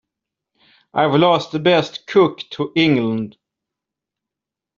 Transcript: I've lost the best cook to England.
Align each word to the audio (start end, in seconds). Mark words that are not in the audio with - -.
I've 0.95 1.13
lost 1.13 1.51
the 1.51 1.59
best 1.59 2.07
cook 2.07 2.39
to 2.53 2.71
England. 2.75 3.37